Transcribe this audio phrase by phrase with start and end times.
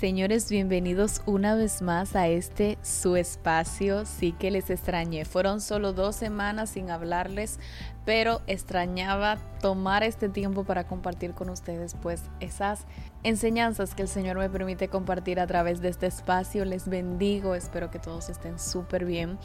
[0.00, 4.06] Señores, bienvenidos una vez más a este su espacio.
[4.06, 5.26] Sí que les extrañé.
[5.26, 7.58] Fueron solo dos semanas sin hablarles,
[8.06, 12.86] pero extrañaba tomar este tiempo para compartir con ustedes pues esas
[13.24, 16.64] enseñanzas que el Señor me permite compartir a través de este espacio.
[16.64, 19.38] Les bendigo, espero que todos estén súper bien.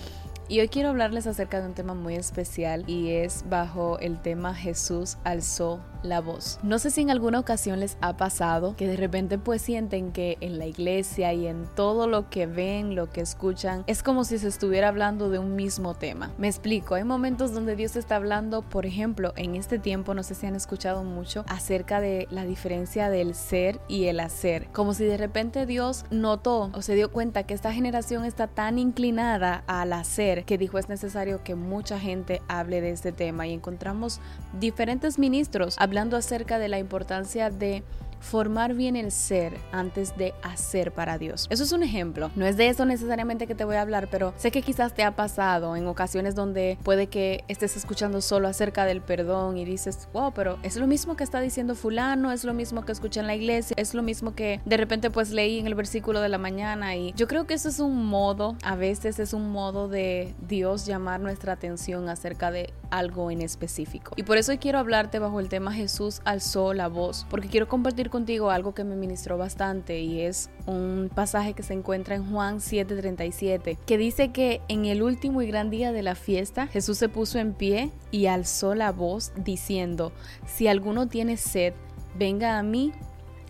[0.48, 4.54] Y hoy quiero hablarles acerca de un tema muy especial y es bajo el tema
[4.54, 6.60] Jesús alzó la voz.
[6.62, 10.38] No sé si en alguna ocasión les ha pasado que de repente pues sienten que
[10.42, 14.38] en la iglesia y en todo lo que ven, lo que escuchan, es como si
[14.38, 16.32] se estuviera hablando de un mismo tema.
[16.38, 20.36] Me explico, hay momentos donde Dios está hablando, por ejemplo, en este tiempo, no sé
[20.36, 25.06] si han escuchado mucho acerca de la diferencia del ser y el hacer, como si
[25.06, 29.92] de repente Dios notó o se dio cuenta que esta generación está tan inclinada al
[29.92, 34.20] hacer que dijo es necesario que mucha gente hable de este tema y encontramos
[34.60, 37.84] diferentes ministros hablando acerca de la importancia de
[38.20, 41.48] formar bien el ser antes de hacer para Dios.
[41.50, 42.32] Eso es un ejemplo.
[42.36, 45.04] No es de eso necesariamente que te voy a hablar, pero sé que quizás te
[45.04, 50.08] ha pasado en ocasiones donde puede que estés escuchando solo acerca del perdón y dices,
[50.14, 53.28] wow, pero es lo mismo que está diciendo fulano, es lo mismo que escuché en
[53.28, 56.38] la iglesia, es lo mismo que de repente pues leí en el versículo de la
[56.38, 60.34] mañana y yo creo que eso es un modo, a veces es un modo de
[60.48, 64.14] Dios llamar nuestra atención acerca de algo en específico.
[64.16, 68.05] Y por eso quiero hablarte bajo el tema Jesús alzó la voz, porque quiero compartir
[68.10, 72.60] contigo algo que me ministró bastante y es un pasaje que se encuentra en Juan
[72.60, 77.10] 7:37, que dice que en el último y gran día de la fiesta Jesús se
[77.10, 80.12] puso en pie y alzó la voz diciendo,
[80.46, 81.74] si alguno tiene sed,
[82.18, 82.92] venga a mí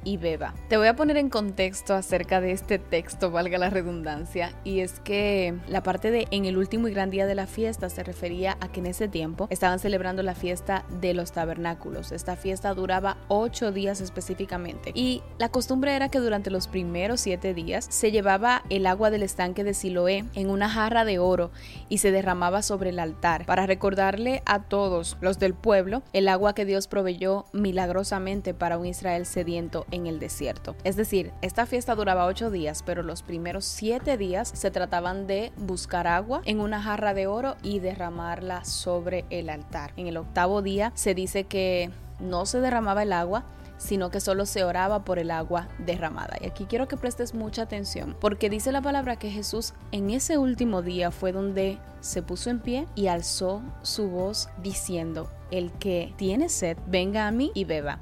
[0.06, 0.53] y beba.
[0.70, 5.02] Te voy a poner en contexto acerca de este texto, valga la redundancia, y es
[5.02, 8.58] que la parte de en el último y gran día de la fiesta se refería
[8.62, 12.12] a que en ese tiempo estaban celebrando la fiesta de los tabernáculos.
[12.14, 17.53] Esta fiesta duraba ocho días específicamente y la costumbre era que durante los primeros siete
[17.53, 21.52] días se llevaba el agua del estanque de Siloé en una jarra de oro
[21.90, 26.53] y se derramaba sobre el altar para recordarle a todos los del pueblo el agua
[26.53, 30.75] que Dios proveyó milagrosamente para un Israel sediento en el desierto.
[30.83, 35.51] Es decir, esta fiesta duraba ocho días, pero los primeros siete días se trataban de
[35.57, 39.94] buscar agua en una jarra de oro y derramarla sobre el altar.
[39.97, 41.89] En el octavo día se dice que
[42.19, 43.45] no se derramaba el agua,
[43.78, 46.38] sino que solo se oraba por el agua derramada.
[46.41, 50.38] Y aquí quiero que prestes mucha atención, porque dice la palabra que Jesús en ese
[50.38, 56.13] último día fue donde se puso en pie y alzó su voz diciendo, el que
[56.17, 58.00] tiene sed, venga a mí y beba.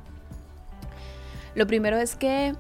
[1.56, 2.56] Lo primero es que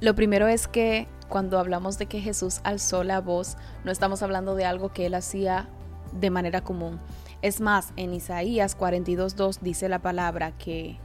[0.00, 4.54] Lo primero es que cuando hablamos de que Jesús alzó la voz, no estamos hablando
[4.54, 5.68] de algo que él hacía
[6.12, 6.98] de manera común.
[7.42, 10.98] Es más, en Isaías 42.2 dice la palabra que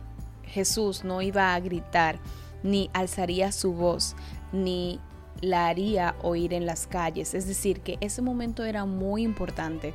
[0.44, 2.20] Jesús no iba a gritar,
[2.64, 4.16] ni alzaría su voz,
[4.54, 5.02] ni
[5.42, 7.34] la haría oír en las calles.
[7.34, 9.94] Es decir, que ese momento era muy importante.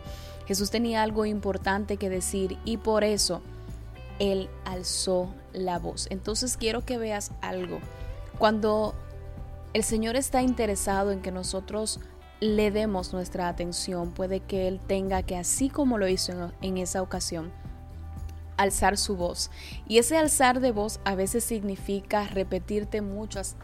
[0.50, 3.40] Jesús tenía algo importante que decir y por eso
[4.18, 6.08] Él alzó la voz.
[6.10, 7.78] Entonces quiero que veas algo.
[8.36, 8.96] Cuando
[9.74, 12.00] el Señor está interesado en que nosotros
[12.40, 17.00] le demos nuestra atención, puede que Él tenga que, así como lo hizo en, esa
[17.00, 17.52] ocasión,
[18.56, 19.52] alzar su voz.
[19.86, 23.54] Y ese alzar de voz a veces significa repetirte muchas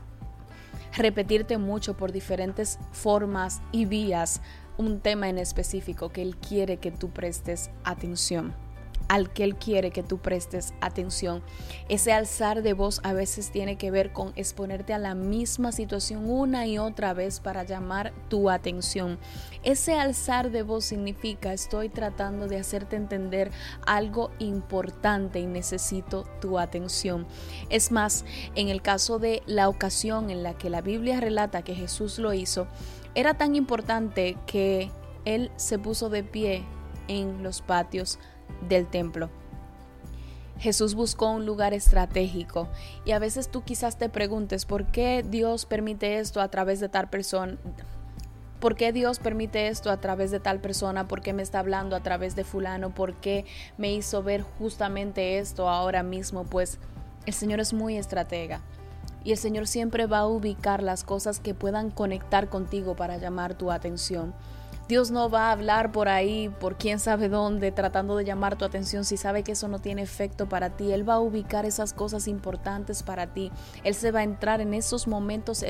[0.97, 4.41] repetirte mucho por diferentes formas y vías
[4.79, 8.66] un tema en específico que Él quiere que tú prestes atención
[9.09, 11.43] al que Él quiere que tú prestes atención.
[11.89, 16.29] Ese alzar de voz a veces tiene que ver con exponerte a la misma situación
[16.29, 19.19] una y otra vez para llamar tu atención.
[19.63, 23.51] Ese alzar de voz significa estoy tratando de hacerte entender
[23.87, 27.27] algo importante y necesito tu atención.
[27.71, 28.25] Es más,
[28.55, 32.33] en el caso de la ocasión en la que la Biblia relata que Jesús lo
[32.33, 32.67] hizo,
[33.15, 34.91] era tan importante que
[35.25, 36.65] él se puso de pie
[37.09, 38.19] en los patios
[38.69, 39.31] del templo.
[40.59, 42.69] Jesús buscó un lugar estratégico
[43.05, 46.89] y a veces tú quizás te preguntes por qué Dios permite esto a través de
[46.89, 47.59] tal persona.
[48.61, 51.07] ¿Por qué Dios permite esto a través de tal persona?
[51.07, 52.91] ¿Por qué me está hablando a través de fulano?
[52.91, 53.45] ¿Por qué
[53.77, 56.45] me hizo ver justamente esto ahora mismo?
[56.45, 56.79] Pues
[57.27, 58.63] el Señor es muy estratega
[59.25, 63.55] y el Señor siempre va a ubicar las cosas que puedan conectar contigo para llamar
[63.55, 64.33] tu atención.
[64.89, 68.65] Dios no va a hablar por ahí, por quién sabe dónde, tratando de llamar tu
[68.65, 70.93] atención si sabe que eso no tiene efecto para ti.
[70.93, 73.51] Él va a ubicar esas cosas importantes para ti.
[73.83, 75.65] Él se va a entrar en esos momentos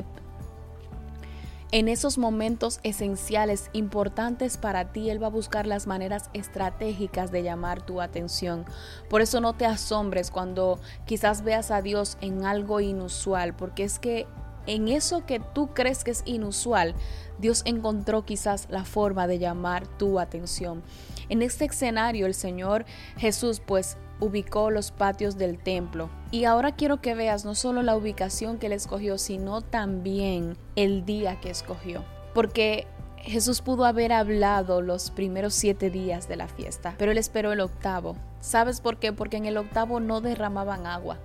[1.72, 7.42] En esos momentos esenciales, importantes para ti, Él va a buscar las maneras estratégicas de
[7.42, 8.64] llamar tu atención.
[9.10, 13.98] Por eso no te asombres cuando quizás veas a Dios en algo inusual, porque es
[13.98, 14.26] que
[14.66, 16.94] en eso que tú crees que es inusual,
[17.38, 20.82] Dios encontró quizás la forma de llamar tu atención.
[21.28, 22.84] En este escenario el Señor
[23.16, 26.08] Jesús pues ubicó los patios del templo.
[26.30, 31.04] Y ahora quiero que veas no solo la ubicación que él escogió, sino también el
[31.04, 32.04] día que escogió.
[32.34, 32.86] Porque
[33.18, 37.60] Jesús pudo haber hablado los primeros siete días de la fiesta, pero él esperó el
[37.60, 38.16] octavo.
[38.40, 39.12] ¿Sabes por qué?
[39.12, 41.18] Porque en el octavo no derramaban agua.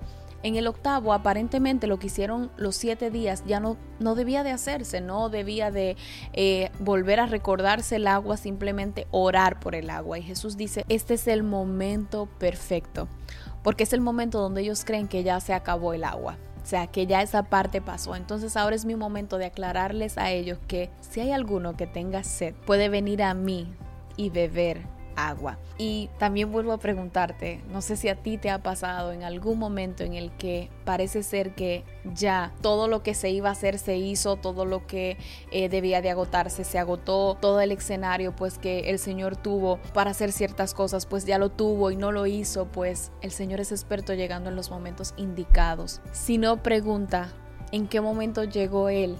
[0.43, 4.51] En el octavo, aparentemente lo que hicieron los siete días ya no, no debía de
[4.51, 5.97] hacerse, no debía de
[6.33, 10.17] eh, volver a recordarse el agua, simplemente orar por el agua.
[10.17, 13.07] Y Jesús dice, este es el momento perfecto,
[13.61, 16.37] porque es el momento donde ellos creen que ya se acabó el agua.
[16.63, 18.15] O sea, que ya esa parte pasó.
[18.15, 22.23] Entonces ahora es mi momento de aclararles a ellos que si hay alguno que tenga
[22.23, 23.73] sed, puede venir a mí
[24.15, 24.81] y beber
[25.27, 25.57] agua.
[25.77, 29.57] Y también vuelvo a preguntarte, no sé si a ti te ha pasado en algún
[29.57, 31.83] momento en el que parece ser que
[32.13, 35.17] ya todo lo que se iba a hacer se hizo, todo lo que
[35.51, 40.11] eh, debía de agotarse se agotó, todo el escenario pues que el Señor tuvo para
[40.11, 43.71] hacer ciertas cosas pues ya lo tuvo y no lo hizo, pues el Señor es
[43.71, 46.01] experto llegando en los momentos indicados.
[46.11, 47.33] Si no pregunta
[47.71, 49.15] en qué momento llegó Él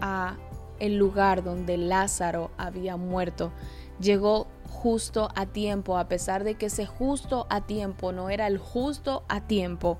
[0.00, 0.36] a
[0.78, 3.52] el lugar donde Lázaro había muerto,
[4.00, 4.46] llegó
[4.84, 9.24] justo a tiempo, a pesar de que ese justo a tiempo no era el justo
[9.30, 9.96] a tiempo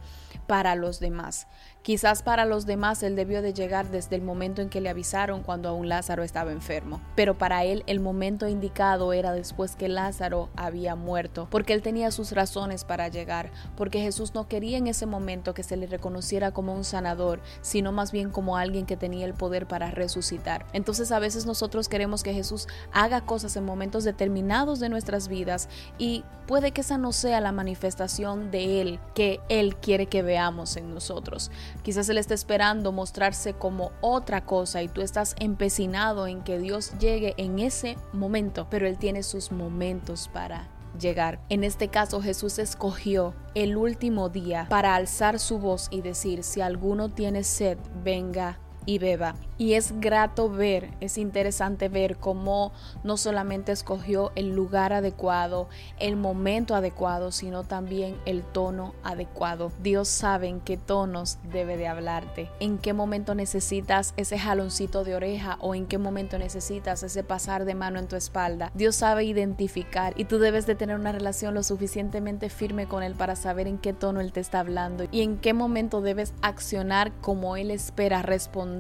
[0.47, 1.47] para los demás.
[1.83, 5.43] Quizás para los demás él debió de llegar desde el momento en que le avisaron
[5.43, 10.49] cuando aún Lázaro estaba enfermo, pero para él el momento indicado era después que Lázaro
[10.57, 15.05] había muerto, porque él tenía sus razones para llegar, porque Jesús no quería en ese
[15.05, 19.27] momento que se le reconociera como un sanador, sino más bien como alguien que tenía
[19.27, 20.65] el poder para resucitar.
[20.73, 25.69] Entonces a veces nosotros queremos que Jesús haga cosas en momentos determinados de nuestras vidas
[25.99, 30.77] y puede que esa no sea la manifestación de Él que Él quiere que veamos
[30.77, 31.51] en nosotros.
[31.83, 36.93] Quizás Él está esperando mostrarse como otra cosa y tú estás empecinado en que Dios
[36.99, 40.69] llegue en ese momento, pero Él tiene sus momentos para
[40.99, 41.41] llegar.
[41.49, 46.61] En este caso Jesús escogió el último día para alzar su voz y decir, si
[46.61, 49.35] alguno tiene sed, venga y beba.
[49.57, 52.73] Y es grato ver, es interesante ver cómo
[53.05, 55.69] no solamente escogió el lugar adecuado,
[56.01, 59.71] el momento adecuado, sino también el tono adecuado.
[59.81, 65.15] Dios sabe en qué tonos debe de hablarte, en qué momento necesitas ese jaloncito de
[65.15, 68.73] oreja o en qué momento necesitas ese pasar de mano en tu espalda.
[68.75, 73.15] Dios sabe identificar y tú debes de tener una relación lo suficientemente firme con Él
[73.15, 77.13] para saber en qué tono Él te está hablando y en qué momento debes accionar
[77.21, 78.74] como Él espera responder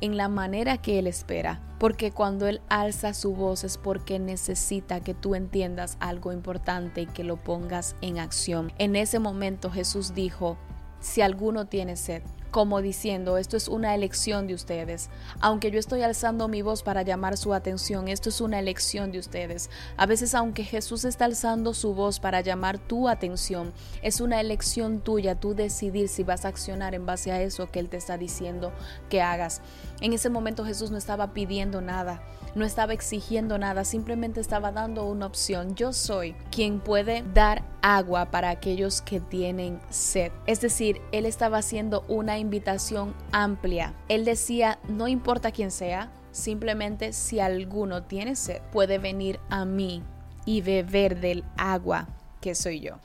[0.00, 5.00] en la manera que Él espera, porque cuando Él alza su voz es porque necesita
[5.00, 8.72] que tú entiendas algo importante y que lo pongas en acción.
[8.78, 10.58] En ese momento Jesús dijo,
[11.00, 12.22] si alguno tiene sed,
[12.54, 15.10] como diciendo, esto es una elección de ustedes.
[15.40, 19.18] Aunque yo estoy alzando mi voz para llamar su atención, esto es una elección de
[19.18, 19.70] ustedes.
[19.96, 23.72] A veces, aunque Jesús está alzando su voz para llamar tu atención,
[24.02, 27.80] es una elección tuya, tú decidir si vas a accionar en base a eso que
[27.80, 28.72] Él te está diciendo
[29.10, 29.60] que hagas.
[30.04, 32.20] En ese momento Jesús no estaba pidiendo nada,
[32.54, 35.76] no estaba exigiendo nada, simplemente estaba dando una opción.
[35.76, 40.30] Yo soy quien puede dar agua para aquellos que tienen sed.
[40.44, 43.94] Es decir, Él estaba haciendo una invitación amplia.
[44.10, 50.02] Él decía, no importa quién sea, simplemente si alguno tiene sed, puede venir a mí
[50.44, 52.08] y beber del agua
[52.42, 52.98] que soy yo.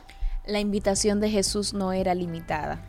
[0.46, 2.89] La invitación de Jesús no era limitada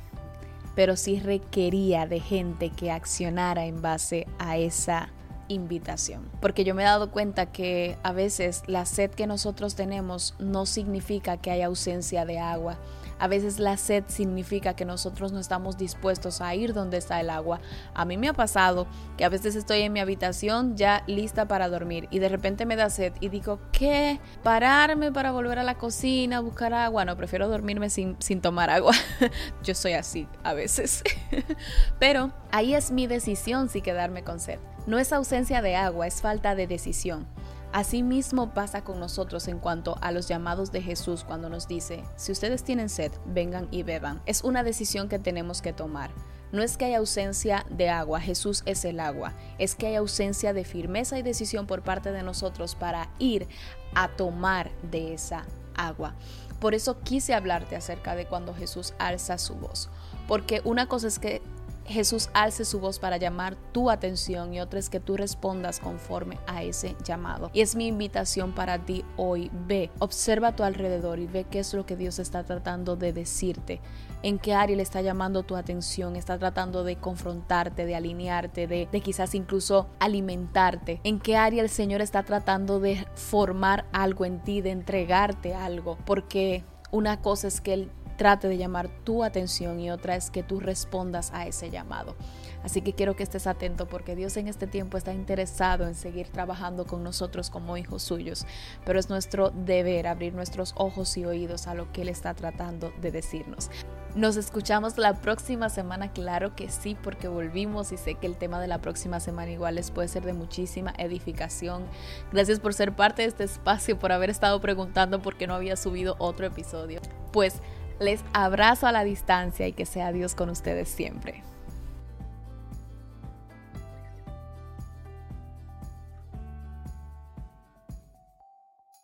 [0.74, 5.10] pero sí requería de gente que accionara en base a esa
[5.50, 6.30] invitación.
[6.40, 10.64] Porque yo me he dado cuenta que a veces la sed que nosotros tenemos no
[10.66, 12.78] significa que hay ausencia de agua,
[13.20, 17.28] a veces la sed significa que nosotros no estamos dispuestos a ir donde está el
[17.28, 17.60] agua.
[17.92, 18.86] A mí me ha pasado
[19.18, 22.76] que a veces estoy en mi habitación ya lista para dormir y de repente me
[22.76, 24.20] da sed y digo, ¿qué?
[24.42, 27.04] ¿Pararme para volver a la cocina buscar agua?
[27.04, 28.94] No, prefiero dormirme sin, sin tomar agua.
[29.62, 31.04] Yo soy así a veces.
[31.98, 34.58] Pero ahí es mi decisión si quedarme con sed.
[34.90, 37.24] No es ausencia de agua, es falta de decisión.
[37.72, 42.32] Asimismo pasa con nosotros en cuanto a los llamados de Jesús cuando nos dice, si
[42.32, 44.20] ustedes tienen sed, vengan y beban.
[44.26, 46.10] Es una decisión que tenemos que tomar.
[46.50, 50.52] No es que haya ausencia de agua, Jesús es el agua, es que hay ausencia
[50.52, 53.46] de firmeza y decisión por parte de nosotros para ir
[53.94, 55.44] a tomar de esa
[55.76, 56.16] agua.
[56.58, 59.88] Por eso quise hablarte acerca de cuando Jesús alza su voz,
[60.26, 61.42] porque una cosa es que
[61.90, 66.38] Jesús alce su voz para llamar tu atención y otra es que tú respondas conforme
[66.46, 67.50] a ese llamado.
[67.52, 69.50] Y es mi invitación para ti hoy.
[69.66, 73.12] Ve, observa a tu alrededor y ve qué es lo que Dios está tratando de
[73.12, 73.80] decirte.
[74.22, 78.86] En qué área le está llamando tu atención, está tratando de confrontarte, de alinearte, de,
[79.00, 81.00] quizás incluso alimentarte.
[81.04, 85.96] En qué área el Señor está tratando de formar algo en ti, de entregarte algo.
[86.04, 90.42] Porque una cosa es que Él trate de llamar tu atención y otra es que
[90.42, 92.16] tú respondas a ese llamado.
[92.62, 96.28] Así que quiero que estés atento porque Dios en este tiempo está interesado en seguir
[96.28, 98.44] trabajando con nosotros como hijos suyos,
[98.84, 102.92] pero es nuestro deber abrir nuestros ojos y oídos a lo que Él está tratando
[103.00, 103.70] de decirnos.
[104.14, 108.60] Nos escuchamos la próxima semana, claro que sí, porque volvimos y sé que el tema
[108.60, 111.86] de la próxima semana igual les puede ser de muchísima edificación.
[112.32, 115.76] Gracias por ser parte de este espacio, por haber estado preguntando por qué no había
[115.76, 117.00] subido otro episodio.
[117.32, 117.62] Pues
[118.00, 121.42] les abrazo a la distancia y que sea Dios con ustedes siempre.